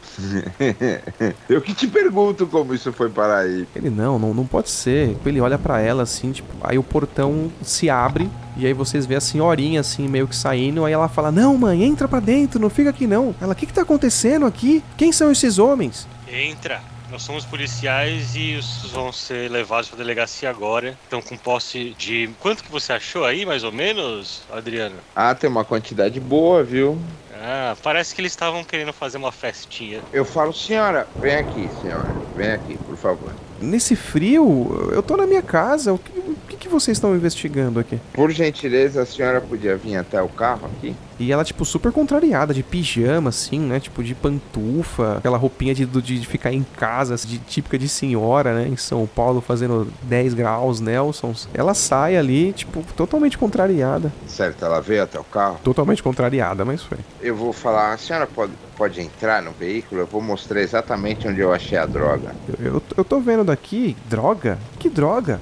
[1.49, 3.67] eu que te pergunto como isso foi para aí.
[3.75, 5.15] Ele não, não, não pode ser.
[5.25, 9.15] Ele olha para ela assim, tipo, aí o portão se abre e aí vocês vê
[9.15, 12.69] a senhorinha assim meio que saindo, aí ela fala: "Não, mãe, entra para dentro, não
[12.69, 13.36] fica aqui não".
[13.39, 14.84] Ela: "O que que tá acontecendo aqui?
[14.97, 16.82] Quem são esses homens?" Entra.
[17.10, 20.98] Nós somos policiais e os vão ser levados para delegacia agora.
[21.04, 22.30] Estão com posse de.
[22.39, 24.98] Quanto que você achou aí, mais ou menos, Adriano?
[25.15, 27.00] Ah, tem uma quantidade boa, viu?
[27.41, 30.02] Ah, parece que eles estavam querendo fazer uma festinha.
[30.12, 33.34] Eu falo, senhora, vem aqui, senhora, vem aqui, por favor.
[33.62, 35.93] Nesse frio, eu tô na minha casa.
[35.93, 36.12] O que,
[36.58, 38.00] que, que vocês estão investigando aqui?
[38.13, 40.96] Por gentileza, a senhora podia vir até o carro aqui?
[41.20, 43.80] E ela, tipo, super contrariada, de pijama, assim, né?
[43.80, 48.54] Tipo, de pantufa, aquela roupinha de, de, de ficar em casa, de típica de senhora,
[48.54, 48.67] né?
[48.67, 51.50] Em São Paulo, fazendo 10 graus, Nelsons.
[51.54, 54.12] Ela sai ali, tipo, totalmente contrariada.
[54.28, 55.60] Certo, ela veio até o carro?
[55.63, 57.00] Totalmente contrariada, mas foi.
[57.20, 60.02] Eu vou falar, a senhora pode, pode entrar no veículo?
[60.02, 62.36] Eu vou mostrar exatamente onde eu achei a droga.
[62.60, 64.60] Eu, eu, eu tô vendo daqui, droga?
[64.78, 65.39] Que droga?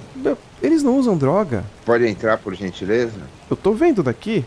[0.65, 1.63] Eles não usam droga.
[1.85, 3.19] Pode entrar, por gentileza?
[3.47, 4.43] Eu tô vendo daqui.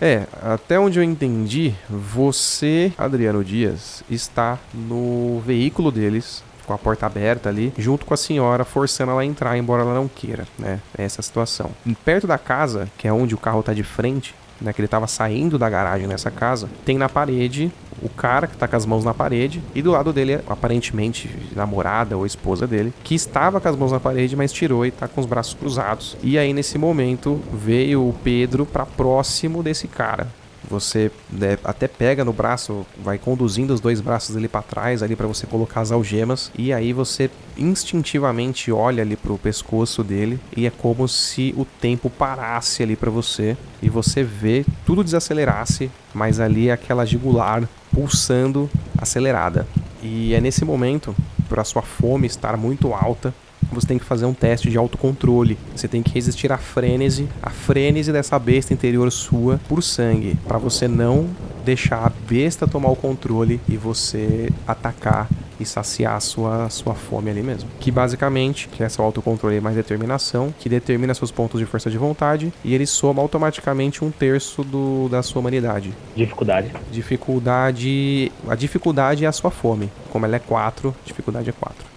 [0.00, 7.06] É, até onde eu entendi, você, Adriano Dias, está no veículo deles, com a porta
[7.06, 10.80] aberta ali, junto com a senhora, forçando ela a entrar, embora ela não queira, né?
[10.96, 11.70] Essa é situação.
[11.84, 14.86] E perto da casa, que é onde o carro tá de frente, né, que ele
[14.86, 17.70] estava saindo da garagem nessa casa, tem na parede
[18.02, 22.16] o cara que tá com as mãos na parede e do lado dele, aparentemente, namorada
[22.16, 25.20] ou esposa dele, que estava com as mãos na parede, mas tirou e tá com
[25.20, 26.16] os braços cruzados.
[26.22, 30.28] E aí nesse momento veio o Pedro para próximo desse cara.
[30.68, 35.14] Você né, até pega no braço, vai conduzindo os dois braços dele para trás ali
[35.14, 40.66] para você colocar as algemas e aí você instintivamente olha ali pro pescoço dele e
[40.66, 46.40] é como se o tempo parasse ali para você e você vê tudo desacelerasse, mas
[46.40, 49.66] ali é aquela jugular pulsando acelerada.
[50.02, 51.14] E é nesse momento,
[51.48, 53.34] por a sua fome estar muito alta,
[53.72, 55.58] você tem que fazer um teste de autocontrole.
[55.74, 60.58] Você tem que resistir à frênese, a frênese dessa besta interior sua por sangue, para
[60.58, 61.28] você não
[61.64, 67.30] deixar a besta tomar o controle e você atacar e saciar a sua, sua fome
[67.30, 67.68] ali mesmo.
[67.80, 71.98] Que basicamente, que é essa autocontrole mais determinação, que determina seus pontos de força de
[71.98, 75.92] vontade e ele soma automaticamente um terço do, da sua humanidade.
[76.14, 76.72] Dificuldade.
[76.92, 78.32] Dificuldade.
[78.48, 79.90] A dificuldade é a sua fome.
[80.10, 81.95] Como ela é 4, dificuldade é 4.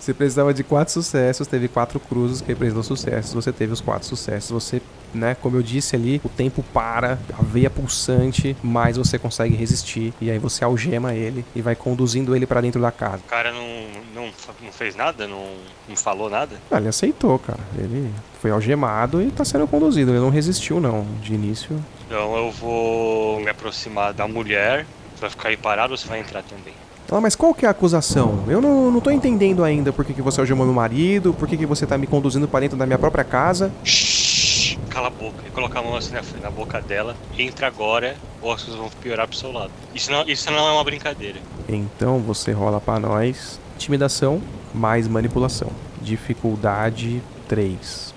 [0.00, 4.08] Você precisava de quatro sucessos, teve quatro cruzes que representam sucessos, você teve os quatro
[4.08, 4.50] sucessos.
[4.50, 4.80] Você,
[5.12, 10.14] né, como eu disse ali, o tempo para, a veia pulsante, mas você consegue resistir.
[10.18, 13.18] E aí você algema ele e vai conduzindo ele para dentro da casa.
[13.18, 14.30] O cara não, não,
[14.62, 15.28] não fez nada?
[15.28, 15.54] Não,
[15.86, 16.56] não falou nada?
[16.70, 17.60] Ah, ele aceitou, cara.
[17.76, 18.10] Ele
[18.40, 20.12] foi algemado e tá sendo conduzido.
[20.12, 21.78] Ele não resistiu, não, de início.
[22.06, 24.86] Então eu vou me aproximar da mulher.
[25.14, 26.72] Você vai ficar aí parado ou você vai entrar também?
[27.10, 28.44] Ela, mas qual que é a acusação?
[28.46, 31.56] Eu não, não tô entendendo ainda por que, que você algemou meu marido, por que,
[31.56, 33.72] que você tá me conduzindo para dentro da minha própria casa.
[33.82, 37.16] Shhh, cala a boca e colocar a mão assim na, na boca dela.
[37.36, 39.72] Entra agora, ou as coisas vão piorar pro seu lado.
[39.92, 41.40] Isso não, isso não é uma brincadeira.
[41.68, 44.40] Então você rola para nós intimidação
[44.72, 45.70] mais manipulação.
[46.00, 48.14] Dificuldade 3.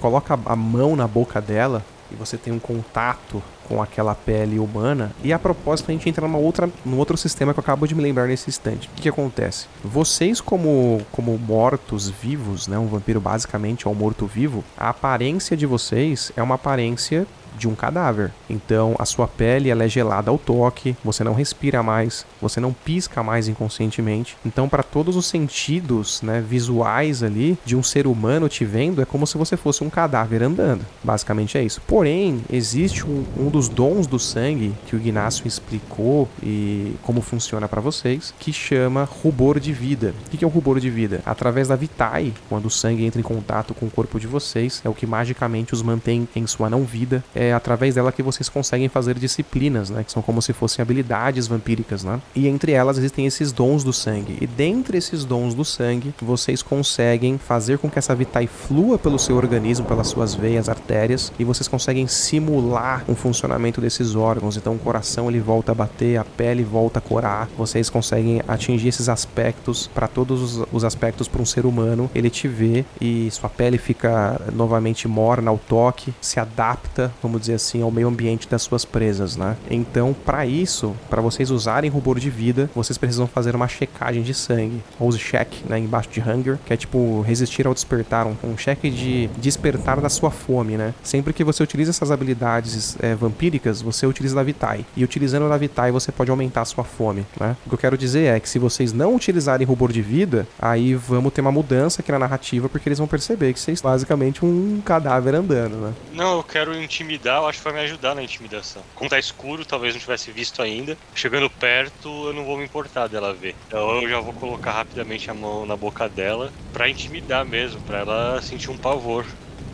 [0.00, 5.12] Coloca a mão na boca dela e você tem um contato com aquela pele humana.
[5.22, 7.94] E a propósito, a gente entra numa outra, num outro sistema que eu acabo de
[7.94, 8.88] me lembrar nesse instante.
[8.88, 9.68] O que, que acontece?
[9.84, 12.76] Vocês, como, como mortos vivos, né?
[12.76, 17.26] Um vampiro basicamente é um morto-vivo, a aparência de vocês é uma aparência
[17.60, 18.32] de um cadáver.
[18.48, 22.72] Então a sua pele ela é gelada ao toque, você não respira mais, você não
[22.72, 24.36] pisca mais inconscientemente.
[24.44, 29.04] Então para todos os sentidos, né, visuais ali de um ser humano te vendo é
[29.04, 30.84] como se você fosse um cadáver andando.
[31.04, 31.80] Basicamente é isso.
[31.86, 37.68] Porém existe um, um dos dons do sangue que o Ignacio explicou e como funciona
[37.68, 40.14] para vocês, que chama rubor de vida.
[40.26, 41.20] O que é o rubor de vida?
[41.26, 44.88] Através da vitae, quando o sangue entra em contato com o corpo de vocês, é
[44.88, 47.22] o que magicamente os mantém em sua não vida.
[47.34, 50.04] É é através dela que vocês conseguem fazer disciplinas, né?
[50.04, 52.20] Que são como se fossem habilidades vampíricas, né?
[52.34, 54.38] E entre elas existem esses dons do sangue.
[54.40, 59.18] E dentre esses dons do sangue, vocês conseguem fazer com que essa vitae flua pelo
[59.18, 64.56] seu organismo, pelas suas veias, artérias, e vocês conseguem simular um funcionamento desses órgãos.
[64.56, 67.48] Então o coração ele volta a bater, a pele volta a corar.
[67.56, 72.10] Vocês conseguem atingir esses aspectos para todos os, os aspectos para um ser humano.
[72.14, 77.54] Ele te vê e sua pele fica novamente morna ao toque, se adapta, vamos dizer
[77.54, 79.56] assim, ao meio ambiente das suas presas, né?
[79.70, 84.34] Então, para isso, para vocês usarem rubor de vida, vocês precisam fazer uma checagem de
[84.34, 88.56] sangue, ou check, né, embaixo de hunger, que é tipo resistir ao despertar, um, um
[88.56, 90.94] cheque de despertar da sua fome, né?
[91.02, 94.84] Sempre que você utiliza essas habilidades é, vampíricas, você utiliza da Vitae.
[94.96, 97.56] E utilizando da Vitae, você pode aumentar a sua fome, né?
[97.64, 100.94] O que eu quero dizer é que se vocês não utilizarem rubor de vida, aí
[100.94, 104.80] vamos ter uma mudança aqui na narrativa, porque eles vão perceber que vocês basicamente um
[104.84, 105.92] cadáver andando, né?
[106.12, 108.82] Não, eu quero intimidar, eu acho que vai me ajudar na intimidação.
[108.94, 110.96] Como tá escuro, talvez não tivesse visto ainda.
[111.14, 113.54] Chegando perto, eu não vou me importar dela ver.
[113.66, 117.98] Então eu já vou colocar rapidamente a mão na boca dela para intimidar mesmo, para
[117.98, 119.24] ela sentir um pavor.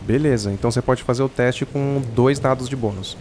[0.06, 3.16] Beleza, então você pode fazer o teste com dois dados de bônus.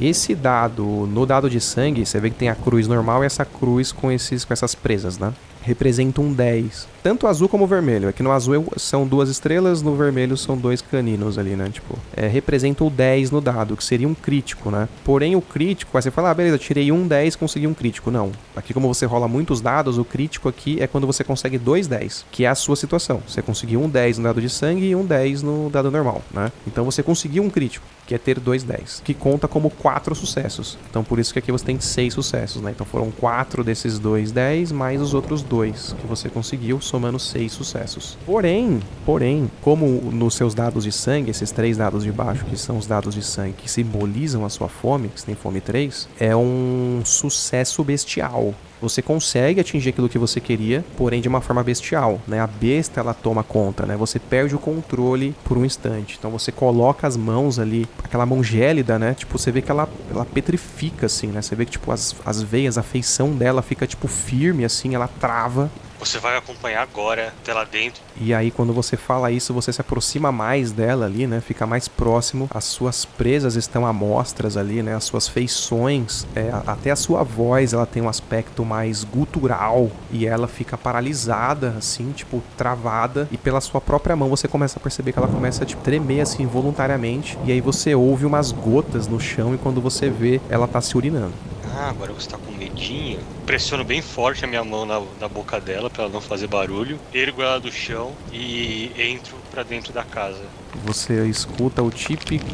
[0.00, 3.44] Esse dado, no dado de sangue, você vê que tem a cruz normal e essa
[3.44, 5.34] cruz com, esses, com essas presas, né?
[5.60, 8.08] Representa um 10 tanto azul como vermelho.
[8.08, 11.68] É que no azul são duas estrelas, no vermelho são dois caninos ali, né?
[11.72, 14.88] Tipo, é, representa o 10 no dado, que seria um crítico, né?
[15.04, 18.10] Porém, o crítico, aí você fala, ah, beleza, tirei um 10, consegui um crítico.
[18.10, 18.32] Não.
[18.56, 22.26] Aqui, como você rola muitos dados, o crítico aqui é quando você consegue dois 10,
[22.30, 23.22] que é a sua situação.
[23.26, 26.50] Você conseguiu um 10 no dado de sangue e um 10 no dado normal, né?
[26.66, 30.78] Então você conseguiu um crítico, que é ter dois 10, que conta como quatro sucessos.
[30.90, 32.70] Então por isso que aqui você tem seis sucessos, né?
[32.70, 37.52] Então foram quatro desses dois 10 mais os outros dois que você conseguiu, somando seis
[37.52, 38.18] sucessos.
[38.24, 42.78] Porém, porém, como nos seus dados de sangue, esses três dados de baixo, que são
[42.78, 46.34] os dados de sangue que simbolizam a sua fome, que você tem fome 3, é
[46.34, 48.54] um sucesso bestial.
[48.80, 52.38] Você consegue atingir aquilo que você queria, porém de uma forma bestial, né?
[52.38, 53.96] A besta ela toma conta, né?
[53.96, 56.16] Você perde o controle por um instante.
[56.16, 59.14] Então você coloca as mãos ali, aquela mão gélida, né?
[59.14, 61.42] Tipo, você vê que ela, ela petrifica assim, né?
[61.42, 65.08] Você vê que tipo as, as veias, a feição dela fica tipo firme assim, ela
[65.08, 68.00] trava você vai acompanhar agora até lá dentro.
[68.20, 71.40] E aí, quando você fala isso, você se aproxima mais dela ali, né?
[71.40, 72.48] Fica mais próximo.
[72.52, 74.94] As suas presas estão amostras ali, né?
[74.94, 80.26] As suas feições, é, até a sua voz, ela tem um aspecto mais gutural e
[80.26, 83.28] ela fica paralisada, assim, tipo, travada.
[83.30, 86.20] E pela sua própria mão você começa a perceber que ela começa a tipo, tremer,
[86.20, 87.38] assim, voluntariamente.
[87.44, 90.96] E aí você ouve umas gotas no chão e quando você vê, ela tá se
[90.96, 91.32] urinando.
[91.74, 93.20] Ah, agora você tá com medinho.
[93.48, 97.00] Pressiono bem forte a minha mão na, na boca dela para ela não fazer barulho.
[97.14, 100.44] Ergo ela do chão e entro para dentro da casa.
[100.84, 102.44] Você escuta o típico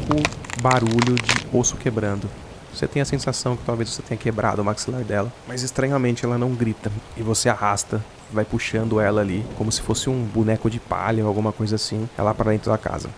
[0.61, 2.29] barulho de osso quebrando.
[2.73, 6.37] Você tem a sensação que talvez você tenha quebrado o maxilar dela, mas estranhamente ela
[6.37, 6.89] não grita.
[7.17, 11.27] E você arrasta, vai puxando ela ali, como se fosse um boneco de palha ou
[11.27, 13.09] alguma coisa assim, ela para dentro da casa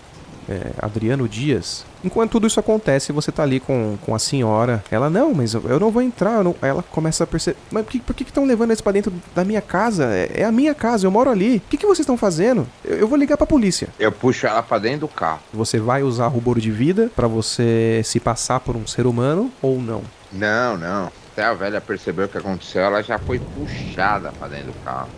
[0.49, 1.85] é, Adriano Dias.
[2.03, 4.83] Enquanto tudo isso acontece, você tá ali com, com a senhora.
[4.89, 6.43] Ela, não, mas eu, não vou entrar.
[6.43, 6.55] Não.
[6.61, 7.57] Ela começa a perceber.
[7.71, 10.05] Mas por que, por que estão levando eles pra dentro da minha casa?
[10.13, 11.57] É, é a minha casa, eu moro ali.
[11.57, 12.67] O que, que vocês estão fazendo?
[12.83, 13.89] Eu, eu, vou ligar pra polícia.
[13.99, 15.39] Eu puxo ela pra dentro do carro.
[15.53, 19.81] Você vai usar rubor de vida para você se passar por um ser humano ou
[19.81, 20.01] não?
[20.31, 21.11] Não, não.
[21.31, 25.09] Até a velha percebeu o que aconteceu, ela já foi puxada pra dentro do carro.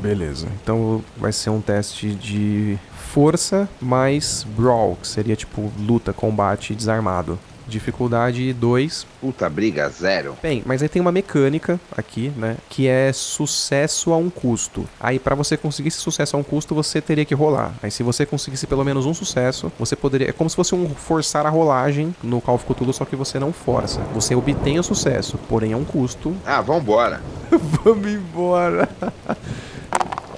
[0.00, 0.48] Beleza.
[0.62, 2.78] Então vai ser um teste de
[3.12, 7.38] força mais brawl, que seria tipo luta, combate desarmado.
[7.66, 9.06] Dificuldade 2.
[9.20, 10.36] Puta, briga zero.
[10.42, 12.56] Bem, mas aí tem uma mecânica aqui, né?
[12.68, 14.86] Que é sucesso a um custo.
[15.00, 17.74] Aí, para você conseguir esse sucesso a um custo, você teria que rolar.
[17.82, 20.30] Aí, se você conseguisse pelo menos um sucesso, você poderia.
[20.30, 23.38] É como se fosse um forçar a rolagem no Call of Cthulhu, só que você
[23.38, 24.00] não força.
[24.14, 26.34] Você obtém o sucesso, porém é um custo.
[26.44, 27.20] Ah, vambora.
[27.84, 28.88] Vamos embora.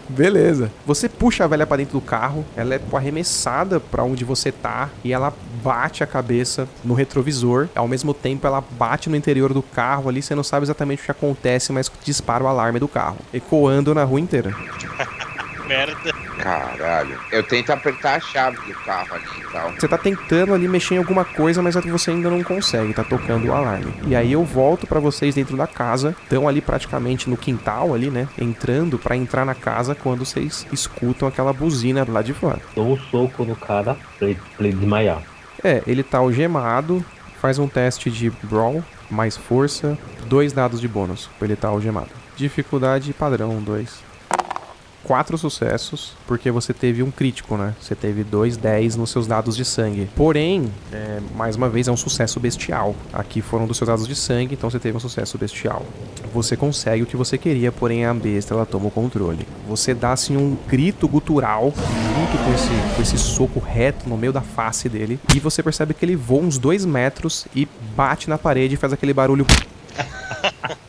[0.08, 0.70] Beleza.
[0.86, 4.88] Você puxa a velha para dentro do carro, ela é arremessada para onde você tá
[5.04, 7.68] e ela bate a cabeça no retrovisor.
[7.74, 11.04] Ao mesmo tempo, ela bate no interior do carro ali, você não sabe exatamente o
[11.04, 14.54] que acontece, mas dispara o alarme do carro, ecoando na rua inteira.
[15.66, 16.12] Merda.
[16.38, 17.18] Caralho.
[17.32, 19.72] Eu tento apertar a chave do carro ali e tal.
[19.72, 23.04] Você tá tentando ali mexer em alguma coisa, mas é você ainda não consegue, tá
[23.04, 23.92] tocando o alarme.
[24.06, 28.10] E aí eu volto para vocês dentro da casa, estão ali praticamente no quintal ali,
[28.10, 28.28] né?
[28.38, 32.60] Entrando para entrar na casa quando vocês escutam aquela buzina lá de fora.
[32.74, 35.22] Dou um soco no cara pra ele desmaiar.
[35.64, 37.04] É, ele tá algemado,
[37.40, 39.96] faz um teste de brawl, mais força,
[40.26, 42.10] dois dados de bônus pra ele tá algemado.
[42.36, 44.05] Dificuldade padrão, dois.
[45.06, 47.74] Quatro sucessos, porque você teve um crítico, né?
[47.80, 50.08] Você teve dois 10 nos seus dados de sangue.
[50.16, 52.94] Porém, é, mais uma vez, é um sucesso bestial.
[53.12, 55.86] Aqui foram dos seus dados de sangue, então você teve um sucesso bestial.
[56.34, 59.46] Você consegue o que você queria, porém a besta ela toma o controle.
[59.68, 64.32] Você dá assim um grito gutural junto com esse, com esse soco reto no meio
[64.32, 65.20] da face dele.
[65.36, 68.92] E você percebe que ele voa uns dois metros e bate na parede e faz
[68.92, 69.46] aquele barulho.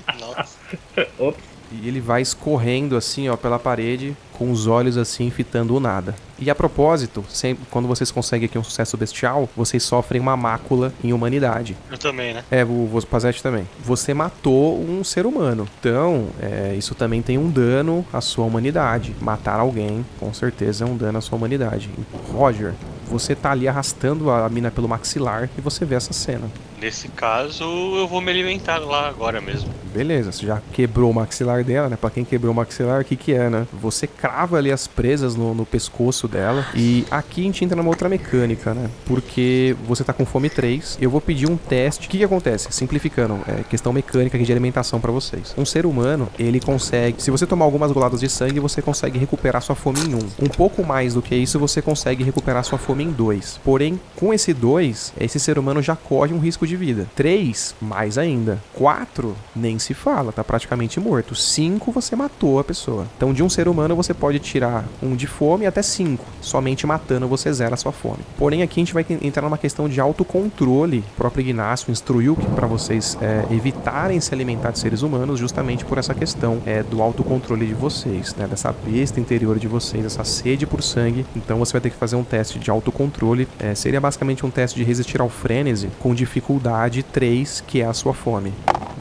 [1.87, 6.13] E ele vai escorrendo assim, ó, pela parede, com os olhos assim, fitando o nada.
[6.37, 10.93] E a propósito, sempre, quando vocês conseguem aqui um sucesso bestial, vocês sofrem uma mácula
[11.01, 11.77] em humanidade.
[11.89, 12.43] Eu também, né?
[12.51, 13.65] É, o Vazete também.
[13.79, 15.65] Você matou um ser humano.
[15.79, 19.15] Então, é, isso também tem um dano à sua humanidade.
[19.21, 21.89] Matar alguém, com certeza, é um dano à sua humanidade.
[22.33, 22.73] Roger,
[23.09, 26.51] você tá ali arrastando a mina pelo maxilar e você vê essa cena.
[26.81, 29.69] Nesse caso, eu vou me alimentar lá agora mesmo.
[29.93, 31.95] Beleza, você já quebrou o maxilar dela, né?
[31.95, 33.67] Pra quem quebrou o maxilar, o que que é, né?
[33.81, 36.65] Você crava ali as presas no, no pescoço dela.
[36.75, 38.89] E aqui a gente entra numa outra mecânica, né?
[39.05, 40.97] Porque você tá com fome 3.
[41.01, 42.07] Eu vou pedir um teste.
[42.07, 42.67] O que que acontece?
[42.71, 45.53] Simplificando, é questão mecânica aqui de alimentação pra vocês.
[45.57, 47.21] Um ser humano, ele consegue...
[47.21, 50.17] Se você tomar algumas goladas de sangue, você consegue recuperar sua fome em 1.
[50.17, 50.45] Um.
[50.45, 53.59] um pouco mais do que isso, você consegue recuperar sua fome em 2.
[53.63, 57.07] Porém, com esse 2, esse ser humano já corre um risco de vida.
[57.15, 58.61] 3, mais ainda.
[58.73, 61.35] 4, nem se fala, tá praticamente morto.
[61.35, 63.07] 5, você matou a pessoa.
[63.17, 66.23] Então, de um ser humano, você pode tirar um de fome até 5.
[66.41, 68.19] Somente matando você zera a sua fome.
[68.37, 70.99] Porém, aqui a gente vai entrar numa questão de autocontrole.
[70.99, 75.97] O próprio Ignacio instruiu para vocês é, evitarem se alimentar de seres humanos justamente por
[75.97, 78.47] essa questão é, do autocontrole de vocês, né?
[78.47, 81.25] Dessa besta interior de vocês, essa sede por sangue.
[81.35, 83.47] Então, você vai ter que fazer um teste de autocontrole.
[83.59, 87.93] É, seria basicamente um teste de resistir ao frenesi com dificuldade 3, que é a
[87.93, 88.53] sua fome.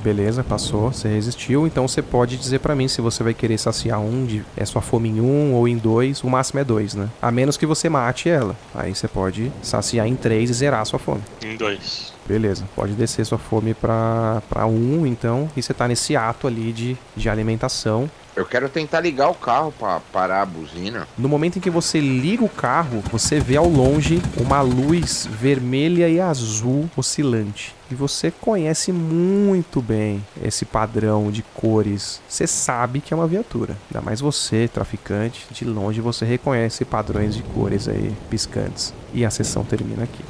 [0.03, 1.67] Beleza, passou, você resistiu.
[1.67, 4.83] Então você pode dizer para mim se você vai querer saciar um de é sua
[4.83, 6.23] fome em um ou em dois.
[6.23, 7.09] O máximo é dois, né?
[7.21, 8.57] A menos que você mate ela.
[8.75, 11.23] Aí você pode saciar em três e zerar a sua fome.
[11.45, 12.13] Em dois.
[12.27, 15.49] Beleza, pode descer sua fome pra, pra um, então.
[15.57, 18.11] E você tá nesse ato ali de, de alimentação.
[18.37, 21.09] Eu quero tentar ligar o carro para parar a buzina.
[21.17, 26.07] No momento em que você liga o carro, você vê ao longe uma luz vermelha
[26.07, 27.75] e azul oscilante.
[27.91, 32.21] E você conhece muito bem esse padrão de cores.
[32.29, 33.75] Você sabe que é uma viatura.
[33.91, 38.93] Ainda mais você, traficante, de longe você reconhece padrões de cores aí piscantes.
[39.15, 40.23] E a sessão termina aqui.